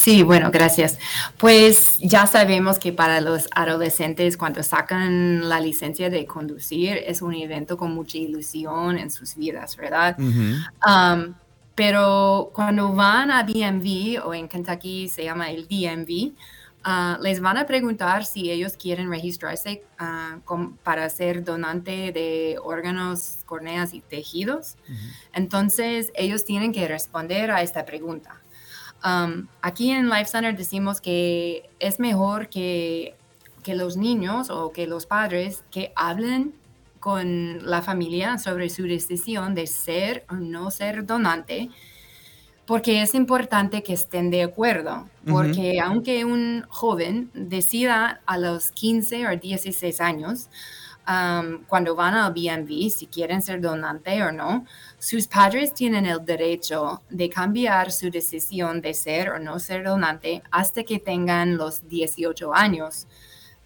Sí, 0.00 0.22
bueno, 0.22 0.50
gracias. 0.50 0.98
Pues 1.36 1.98
ya 1.98 2.26
sabemos 2.26 2.78
que 2.78 2.90
para 2.90 3.20
los 3.20 3.48
adolescentes 3.54 4.38
cuando 4.38 4.62
sacan 4.62 5.46
la 5.46 5.60
licencia 5.60 6.08
de 6.08 6.24
conducir 6.24 7.02
es 7.06 7.20
un 7.20 7.34
evento 7.34 7.76
con 7.76 7.92
mucha 7.92 8.16
ilusión 8.16 8.96
en 8.96 9.10
sus 9.10 9.36
vidas, 9.36 9.76
¿verdad? 9.76 10.18
Um, 10.18 11.34
pero 11.74 12.50
cuando 12.54 12.94
van 12.94 13.30
a 13.30 13.42
DMV 13.42 14.24
o 14.24 14.32
en 14.32 14.48
Kentucky 14.48 15.06
se 15.10 15.24
llama 15.24 15.50
el 15.50 15.68
DMV, 15.68 16.32
uh, 16.86 17.22
les 17.22 17.42
van 17.42 17.58
a 17.58 17.66
preguntar 17.66 18.24
si 18.24 18.50
ellos 18.50 18.78
quieren 18.78 19.10
registrarse 19.10 19.82
uh, 20.00 20.70
para 20.82 21.10
ser 21.10 21.44
donante 21.44 22.10
de 22.12 22.56
órganos, 22.62 23.40
corneas 23.44 23.92
y 23.92 24.00
tejidos. 24.00 24.76
Entonces 25.34 26.10
ellos 26.14 26.46
tienen 26.46 26.72
que 26.72 26.88
responder 26.88 27.50
a 27.50 27.60
esta 27.60 27.84
pregunta. 27.84 28.39
Um, 29.04 29.46
aquí 29.62 29.90
en 29.90 30.10
Life 30.10 30.26
Center 30.26 30.56
decimos 30.56 31.00
que 31.00 31.70
es 31.78 31.98
mejor 32.00 32.48
que, 32.48 33.14
que 33.62 33.74
los 33.74 33.96
niños 33.96 34.50
o 34.50 34.72
que 34.72 34.86
los 34.86 35.06
padres 35.06 35.64
que 35.70 35.92
hablen 35.96 36.54
con 36.98 37.68
la 37.68 37.80
familia 37.80 38.38
sobre 38.38 38.68
su 38.68 38.82
decisión 38.82 39.54
de 39.54 39.66
ser 39.66 40.24
o 40.28 40.34
no 40.34 40.70
ser 40.70 41.06
donante, 41.06 41.70
porque 42.66 43.02
es 43.02 43.14
importante 43.14 43.82
que 43.82 43.94
estén 43.94 44.30
de 44.30 44.42
acuerdo, 44.42 45.08
porque 45.26 45.80
aunque 45.80 46.24
un 46.24 46.64
joven 46.68 47.30
decida 47.32 48.20
a 48.26 48.38
los 48.38 48.70
15 48.70 49.26
o 49.26 49.36
16 49.36 50.00
años, 50.00 50.50
um, 51.10 51.64
cuando 51.64 51.94
van 51.94 52.14
al 52.14 52.32
BNB, 52.32 52.90
si 52.90 53.06
quieren 53.06 53.42
ser 53.42 53.60
donante 53.60 54.22
o 54.22 54.30
no, 54.30 54.64
sus 54.98 55.26
padres 55.26 55.74
tienen 55.74 56.06
el 56.06 56.24
derecho 56.24 57.02
de 57.10 57.28
cambiar 57.28 57.90
su 57.90 58.10
decisión 58.10 58.80
de 58.80 58.94
ser 58.94 59.30
o 59.30 59.38
no 59.38 59.58
ser 59.58 59.84
donante 59.84 60.42
hasta 60.50 60.84
que 60.84 60.98
tengan 61.00 61.56
los 61.56 61.88
18 61.88 62.54
años, 62.54 63.06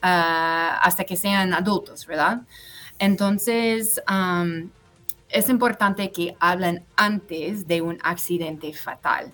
ah, 0.02 0.80
hasta 0.82 1.04
que 1.04 1.16
sean 1.16 1.52
adultos, 1.52 2.06
¿verdad? 2.06 2.42
Entonces, 2.98 4.00
es 5.28 5.48
importante 5.48 6.10
que 6.12 6.36
hablen 6.38 6.84
antes 6.96 7.66
de 7.66 7.82
un 7.82 7.98
accidente 8.02 8.72
fatal. 8.72 9.32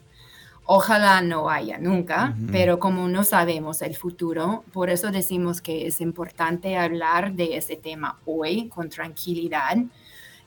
Ojalá 0.72 1.20
no 1.20 1.50
haya 1.50 1.78
nunca, 1.78 2.36
pero 2.52 2.78
como 2.78 3.08
no 3.08 3.24
sabemos 3.24 3.82
el 3.82 3.96
futuro, 3.96 4.62
por 4.72 4.88
eso 4.88 5.10
decimos 5.10 5.60
que 5.60 5.88
es 5.88 6.00
importante 6.00 6.76
hablar 6.76 7.32
de 7.32 7.56
ese 7.56 7.74
tema 7.74 8.20
hoy 8.24 8.68
con 8.68 8.88
tranquilidad 8.88 9.78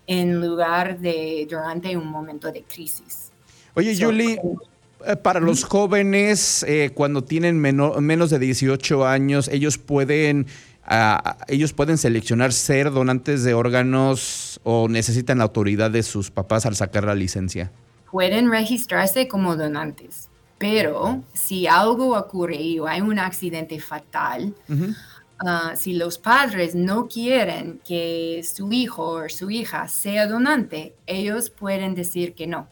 en 0.07 0.39
lugar 0.39 0.97
de 0.99 1.45
durante 1.49 1.97
un 1.97 2.07
momento 2.07 2.53
de 2.53 2.63
crisis. 2.63 3.33
Oye, 3.73 3.97
Julie, 3.99 4.39
eh, 5.05 5.17
para 5.17 5.41
los 5.41 5.65
jóvenes, 5.65 6.63
eh, 6.69 6.91
cuando 6.93 7.25
tienen 7.25 7.59
menos 7.59 8.29
de 8.29 8.39
18 8.39 9.05
años, 9.05 9.49
ellos 9.49 9.77
pueden, 9.77 10.47
ah, 10.85 11.35
ellos 11.49 11.73
pueden 11.73 11.97
seleccionar 11.97 12.53
ser 12.53 12.91
donantes 12.91 13.43
de 13.43 13.53
órganos 13.55 14.61
o 14.63 14.87
necesitan 14.87 15.39
la 15.39 15.43
autoridad 15.43 15.91
de 15.91 16.01
sus 16.01 16.31
papás 16.31 16.65
al 16.65 16.77
sacar 16.77 17.03
la 17.03 17.13
licencia. 17.13 17.73
Pueden 18.13 18.49
registrarse 18.49 19.27
como 19.27 19.57
donantes, 19.57 20.29
pero 20.57 21.21
si 21.33 21.67
algo 21.67 22.17
ocurre 22.17 22.79
o 22.79 22.87
hay 22.87 23.01
un 23.01 23.19
accidente 23.19 23.81
fatal, 23.81 24.55
Ah, 25.45 25.73
si 25.75 25.93
los 25.93 26.17
padres 26.17 26.73
no 26.73 27.07
quieren 27.09 27.81
que 27.85 28.41
su 28.43 28.71
hijo 28.71 29.03
o 29.03 29.29
su 29.29 29.49
hija 29.51 29.89
sea 29.89 30.25
donante, 30.25 30.95
ellos 31.05 31.49
pueden 31.49 31.95
decir 31.95 32.33
que 32.33 32.47
no, 32.47 32.67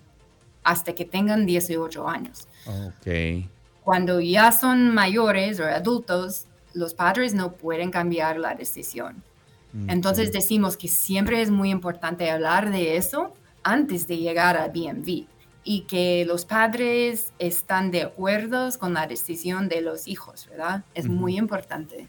hasta 0.64 0.94
que 0.94 1.04
tengan 1.04 1.46
18 1.46 2.08
años. 2.08 2.48
Okay. 3.00 3.50
Cuando 3.84 4.22
ya 4.22 4.54
son 4.54 4.94
mayores 4.94 5.60
o 5.60 5.66
adultos, 5.66 6.46
los 6.74 6.94
padres 6.94 7.34
no 7.34 7.52
pueden 7.52 7.92
cambiar 7.92 8.38
la 8.38 8.56
decisión. 8.56 9.22
Entonces 9.88 10.34
decimos 10.34 10.76
que 10.76 10.90
siempre 10.90 11.42
es 11.42 11.50
muy 11.50 11.72
importante 11.72 12.30
hablar 12.30 12.72
de 12.72 12.98
eso 12.98 13.34
antes 13.64 14.06
de 14.06 14.18
llegar 14.18 14.58
a 14.58 14.68
BMV 14.68 15.31
y 15.64 15.82
que 15.82 16.26
los 16.26 16.46
padres 16.46 17.32
están 17.40 17.92
de 17.92 18.04
acuerdo 18.04 18.70
con 18.80 18.94
la 18.94 19.08
decisión 19.08 19.68
de 19.70 19.82
los 19.82 20.08
hijos, 20.08 20.48
¿verdad? 20.50 20.84
Es 20.94 21.08
muy 21.08 21.38
importante. 21.38 22.08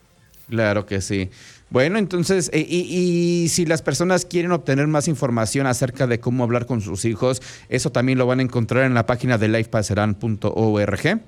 Claro 0.49 0.87
que 0.87 1.01
sí. 1.01 1.31
Bueno, 1.71 1.99
entonces, 1.99 2.51
eh, 2.53 2.67
y, 2.69 3.49
si 3.49 3.65
las 3.65 3.81
personas 3.81 4.27
quieren 4.27 4.53
obtener 4.53 4.87
más 4.87 5.09
información 5.09 5.67
acerca 5.67 6.07
de 6.07 6.21
cómo 6.21 6.45
hablar 6.45 6.67
con 6.67 6.83
sus 6.83 7.07
hijos, 7.07 7.41
eso 7.71 7.91
también 7.91 8.19
lo 8.19 8.27
van 8.27 8.41
a 8.41 8.43
encontrar 8.43 8.85
en 8.85 8.93
la 8.93 9.07
página 9.07 9.39
de 9.39 9.49
lifepasserán.org. 9.49 11.21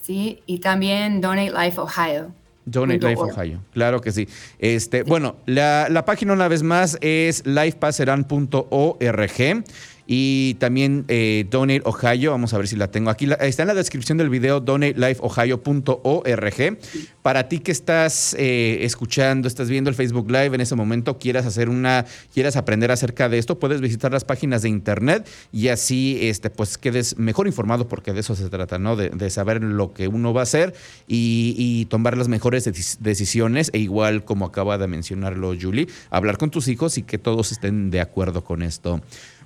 Sí, 0.00 0.42
y 0.46 0.58
también 0.58 1.20
Donate 1.20 1.52
Life 1.52 1.80
Ohio. 1.80 2.32
Donate 2.64 3.06
Life 3.06 3.22
Ohio, 3.22 3.60
claro 3.72 4.00
que 4.00 4.10
sí. 4.10 4.28
Este, 4.58 5.04
Bueno, 5.04 5.36
la, 5.46 5.86
la, 5.88 6.04
página 6.04 6.32
una 6.32 6.48
vez 6.48 6.64
más 6.64 6.98
es 7.00 7.46
lifepasserán.org. 7.46 9.64
Y 10.06 10.54
también 10.54 11.04
eh, 11.08 11.46
Donate 11.50 11.82
Ohio, 11.84 12.30
vamos 12.32 12.52
a 12.54 12.58
ver 12.58 12.68
si 12.68 12.76
la 12.76 12.90
tengo 12.90 13.10
aquí. 13.10 13.28
está 13.40 13.62
en 13.62 13.68
la 13.68 13.74
descripción 13.74 14.18
del 14.18 14.28
video 14.28 14.60
donatelifeohio.org. 14.60 16.78
Para 17.22 17.48
ti 17.48 17.60
que 17.60 17.72
estás 17.72 18.34
eh, 18.38 18.78
escuchando, 18.82 19.46
estás 19.46 19.68
viendo 19.68 19.90
el 19.90 19.96
Facebook 19.96 20.28
Live 20.28 20.54
en 20.54 20.60
ese 20.60 20.74
momento, 20.74 21.18
quieras 21.18 21.46
hacer 21.46 21.68
una, 21.68 22.04
quieras 22.34 22.56
aprender 22.56 22.90
acerca 22.90 23.28
de 23.28 23.38
esto, 23.38 23.60
puedes 23.60 23.80
visitar 23.80 24.10
las 24.10 24.24
páginas 24.24 24.62
de 24.62 24.68
internet 24.68 25.28
y 25.52 25.68
así 25.68 26.18
este, 26.22 26.50
pues 26.50 26.78
quedes 26.78 27.16
mejor 27.18 27.46
informado 27.46 27.86
porque 27.86 28.12
de 28.12 28.18
eso 28.20 28.34
se 28.34 28.50
trata, 28.50 28.78
¿no? 28.78 28.96
De, 28.96 29.30
saber 29.30 29.62
lo 29.62 29.94
que 29.94 30.08
uno 30.08 30.34
va 30.34 30.40
a 30.40 30.42
hacer 30.42 30.74
y, 31.06 31.54
y 31.56 31.84
tomar 31.86 32.18
las 32.18 32.28
mejores 32.28 32.68
decisiones. 33.00 33.70
E 33.72 33.78
igual 33.78 34.24
como 34.24 34.44
acaba 34.44 34.78
de 34.78 34.88
mencionarlo 34.88 35.54
Julie, 35.58 35.86
hablar 36.10 36.38
con 36.38 36.50
tus 36.50 36.68
hijos 36.68 36.98
y 36.98 37.02
que 37.02 37.18
todos 37.18 37.52
estén 37.52 37.90
de 37.90 38.00
acuerdo 38.00 38.44
con 38.44 38.62
esto. 38.62 39.00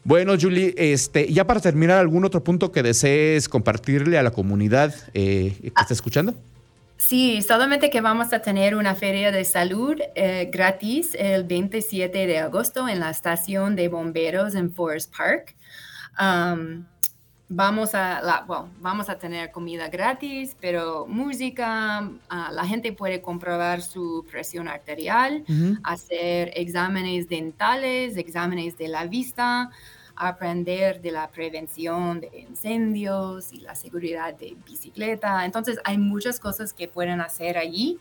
Bueno, 0.06 0.34
Julie, 0.40 0.72
este, 0.76 1.32
ya 1.32 1.48
para 1.48 1.58
terminar, 1.58 1.98
¿algún 1.98 2.24
otro 2.24 2.44
punto 2.44 2.70
que 2.70 2.84
desees 2.84 3.48
compartirle 3.48 4.16
a 4.16 4.22
la 4.22 4.30
comunidad 4.30 4.94
eh, 5.14 5.52
que 5.60 5.66
está 5.66 5.92
escuchando? 5.92 6.32
Sí, 6.96 7.42
solamente 7.42 7.90
que 7.90 8.00
vamos 8.00 8.32
a 8.32 8.38
tener 8.38 8.76
una 8.76 8.94
feria 8.94 9.32
de 9.32 9.44
salud 9.44 9.96
eh, 10.14 10.48
gratis 10.52 11.16
el 11.18 11.42
27 11.42 12.24
de 12.28 12.38
agosto 12.38 12.88
en 12.88 13.00
la 13.00 13.10
estación 13.10 13.74
de 13.74 13.88
bomberos 13.88 14.54
en 14.54 14.72
Forest 14.72 15.12
Park. 15.12 15.56
Um, 16.20 16.84
vamos 17.48 17.96
a, 17.96 18.22
la, 18.22 18.46
vamos 18.80 19.08
a 19.08 19.18
tener 19.18 19.50
comida 19.50 19.88
gratis, 19.88 20.56
pero 20.60 21.06
música, 21.08 22.08
ah, 22.28 22.50
la 22.52 22.64
gente 22.64 22.92
puede 22.92 23.20
comprobar 23.20 23.82
su 23.82 24.24
presión 24.30 24.68
arterial, 24.68 25.44
hacer 25.82 26.52
exámenes 26.54 27.28
dentales, 27.28 28.16
exámenes 28.16 28.78
de 28.78 28.86
la 28.86 29.06
vista, 29.06 29.70
aprender 30.16 31.00
de 31.00 31.10
la 31.10 31.28
prevención 31.28 32.20
de 32.20 32.46
incendios 32.48 33.52
y 33.52 33.60
la 33.60 33.74
seguridad 33.74 34.34
de 34.34 34.56
bicicleta. 34.66 35.44
Entonces 35.44 35.78
hay 35.84 35.98
muchas 35.98 36.40
cosas 36.40 36.72
que 36.72 36.88
pueden 36.88 37.20
hacer 37.20 37.58
allí. 37.58 37.98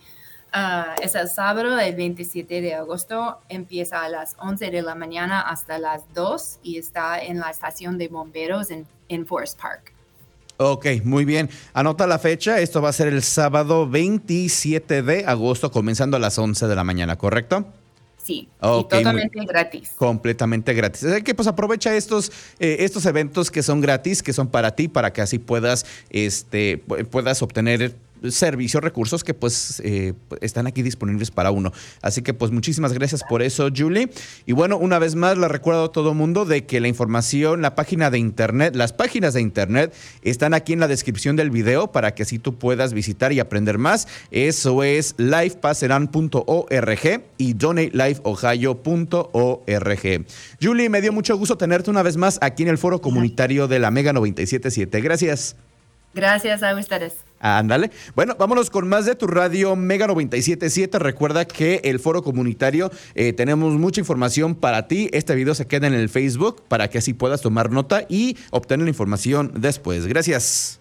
Ah, 0.54 0.95
es 1.01 1.15
el 1.15 1.28
sábado, 1.28 1.78
el 1.78 1.95
27 1.95 2.62
de 2.62 2.75
agosto, 2.75 3.39
empieza 3.49 4.04
a 4.04 4.10
las 4.10 4.36
11 4.39 4.71
de 4.71 4.82
la 4.82 4.95
mañana 4.95 5.41
hasta 5.41 5.78
las 5.78 6.01
2 6.13 6.60
y 6.63 6.78
está 6.78 7.21
en 7.21 7.39
la 7.39 7.49
estación 7.49 7.97
de 7.97 8.08
bomberos 8.08 8.71
en, 8.71 8.88
en 9.10 9.25
Forest 9.28 9.62
Park. 9.62 9.91
Ok, 10.58 10.86
muy 11.04 11.25
bien. 11.25 11.49
Anota 11.73 12.08
la 12.08 12.17
fecha. 12.17 12.60
Esto 12.60 12.82
va 12.82 12.89
a 12.89 12.93
ser 12.93 13.10
el 13.10 13.21
sábado 13.21 13.89
27 13.89 15.01
de 15.01 15.25
agosto, 15.25 15.69
comenzando 15.69 16.15
a 16.15 16.19
las 16.21 16.39
11 16.39 16.67
de 16.67 16.75
la 16.75 16.86
mañana, 16.86 17.17
¿correcto? 17.17 17.65
Sí, 18.25 18.49
totalmente 18.59 19.45
gratis. 19.45 19.91
Completamente 19.95 20.73
gratis. 20.73 21.03
Así 21.03 21.21
que 21.21 21.35
pues 21.35 21.47
aprovecha 21.47 21.95
estos, 21.95 22.31
eh, 22.59 22.77
estos 22.79 23.05
eventos 23.05 23.51
que 23.51 23.61
son 23.61 23.81
gratis, 23.81 24.23
que 24.23 24.33
son 24.33 24.47
para 24.47 24.75
ti, 24.75 24.88
para 24.88 25.13
que 25.13 25.21
así 25.21 25.38
puedas, 25.38 25.85
este, 26.09 26.79
puedas 27.11 27.43
obtener 27.43 27.93
servicios, 28.31 28.83
recursos 28.83 29.23
que 29.23 29.33
pues 29.33 29.81
eh, 29.83 30.13
están 30.41 30.67
aquí 30.67 30.81
disponibles 30.81 31.31
para 31.31 31.51
uno. 31.51 31.71
Así 32.01 32.21
que 32.21 32.33
pues 32.33 32.51
muchísimas 32.51 32.93
gracias 32.93 33.23
por 33.27 33.41
eso, 33.41 33.69
Julie. 33.75 34.09
Y 34.45 34.53
bueno, 34.53 34.77
una 34.77 34.99
vez 34.99 35.15
más 35.15 35.38
le 35.38 35.47
recuerdo 35.47 35.85
a 35.85 35.91
todo 35.91 36.13
mundo 36.13 36.45
de 36.45 36.65
que 36.65 36.79
la 36.79 36.88
información, 36.88 37.61
la 37.61 37.75
página 37.75 38.09
de 38.09 38.19
internet, 38.19 38.75
las 38.75 38.93
páginas 38.93 39.33
de 39.33 39.41
internet 39.41 39.93
están 40.21 40.53
aquí 40.53 40.73
en 40.73 40.79
la 40.79 40.88
descripción 40.88 41.35
del 41.35 41.49
video 41.49 41.91
para 41.91 42.13
que 42.13 42.23
así 42.23 42.39
tú 42.39 42.57
puedas 42.57 42.93
visitar 42.93 43.33
y 43.33 43.39
aprender 43.39 43.77
más. 43.77 44.07
Eso 44.31 44.83
es 44.83 45.15
livepasserán.org 45.17 47.23
y 47.38 47.53
donatelifeohio.org. 47.53 50.25
Julie, 50.61 50.89
me 50.89 51.01
dio 51.01 51.11
mucho 51.11 51.38
gusto 51.38 51.57
tenerte 51.57 51.89
una 51.89 52.03
vez 52.03 52.17
más 52.17 52.38
aquí 52.41 52.63
en 52.63 52.69
el 52.69 52.77
foro 52.77 53.01
comunitario 53.01 53.67
de 53.67 53.79
la 53.79 53.91
Mega 53.91 54.13
977. 54.13 55.01
Gracias. 55.01 55.55
Gracias 56.13 56.63
a 56.63 56.75
ustedes. 56.75 57.24
Ándale. 57.39 57.91
Bueno, 58.15 58.36
vámonos 58.39 58.69
con 58.69 58.88
más 58.88 59.06
de 59.06 59.15
tu 59.15 59.28
radio 59.28 59.76
Mega 59.76 60.08
977. 60.08 61.00
Recuerda 61.00 61.45
que 61.45 61.82
el 61.84 62.00
foro 62.00 62.24
comunitario 62.24 62.91
eh, 63.13 63.34
tenemos 63.34 63.74
mucha 63.74 64.02
información 64.02 64.56
para 64.56 64.88
ti. 64.88 65.10
Este 65.12 65.36
video 65.36 65.54
se 65.54 65.67
queda 65.67 65.88
en 65.88 65.93
el 65.93 66.10
Facebook 66.10 66.63
para 66.67 66.89
que 66.89 66.98
así 66.98 67.13
puedas 67.13 67.41
tomar 67.41 67.71
nota 67.71 68.06
y 68.10 68.38
obtener 68.52 68.86
la 68.86 68.89
información 68.89 69.52
después. 69.56 70.08
Gracias. 70.08 70.74